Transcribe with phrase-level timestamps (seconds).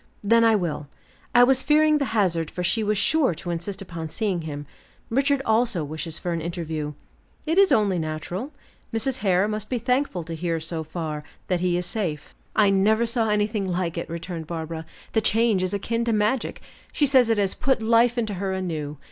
[0.23, 0.87] "Then I will;
[1.35, 4.65] I was fearing the hazard for she is sure to insist upon seeing him.
[5.11, 6.93] Richard also wishes for an interview."
[7.45, 8.51] "It is only natural.
[8.91, 9.17] Mrs.
[9.17, 13.29] Hare must be thankful to hear so far, that he is safe." "I never saw
[13.29, 17.53] anything like it," returned Barbara; "the change is akin to magic; she says it has
[17.53, 18.97] put life into her anew.